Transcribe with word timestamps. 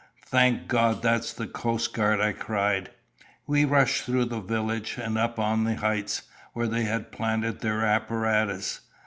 "Thank 0.25 0.67
God! 0.67 1.03
that's 1.03 1.31
the 1.31 1.45
coastguard," 1.45 2.19
I 2.19 2.31
cried. 2.31 2.89
We 3.45 3.65
rushed 3.65 4.03
through 4.03 4.25
the 4.25 4.41
village, 4.41 4.97
and 4.97 5.15
up 5.15 5.37
on 5.37 5.63
the 5.63 5.75
heights, 5.75 6.23
where 6.53 6.65
they 6.67 6.85
had 6.85 7.11
planted 7.11 7.59
their 7.59 7.85
apparatus. 7.85 8.79